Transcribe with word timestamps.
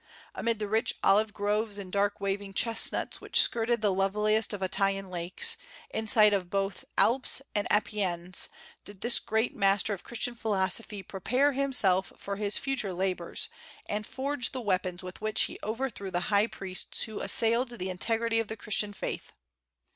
Amid 0.33 0.57
the 0.57 0.67
rich 0.67 0.95
olive 1.03 1.31
groves 1.31 1.77
and 1.77 1.91
dark 1.91 2.19
waving 2.19 2.55
chesnuts 2.55 3.21
which 3.21 3.39
skirted 3.39 3.81
the 3.81 3.93
loveliest 3.93 4.51
of 4.51 4.63
Italian 4.63 5.11
lakes, 5.11 5.57
in 5.91 6.07
sight 6.07 6.33
of 6.33 6.49
both 6.49 6.83
Alps 6.97 7.39
and 7.53 7.67
Apennines, 7.71 8.49
did 8.83 9.01
this 9.01 9.19
great 9.19 9.55
master 9.55 9.93
of 9.93 10.03
Christian 10.03 10.33
philosophy 10.33 11.03
prepare 11.03 11.51
himself 11.51 12.13
for 12.17 12.37
his 12.37 12.57
future 12.57 12.93
labors, 12.93 13.47
and 13.85 14.07
forge 14.07 14.53
the 14.53 14.59
weapons 14.61 15.03
with 15.03 15.21
which 15.21 15.41
he 15.43 15.59
overthrew 15.61 16.09
the 16.09 16.31
high 16.33 16.47
priests 16.47 17.03
who 17.03 17.19
assailed 17.19 17.69
the 17.69 17.91
integrity 17.91 18.39
of 18.39 18.47
the 18.47 18.57
Christian 18.57 18.93
faith. 18.93 19.33